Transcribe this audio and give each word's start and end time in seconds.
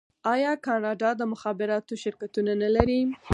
آیا 0.33 0.53
کاناډا 0.65 1.09
د 1.17 1.21
مخابراتو 1.33 1.93
شرکتونه 2.03 2.51
نلري؟ 2.63 3.01